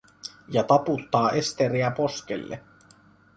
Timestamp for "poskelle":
1.91-2.63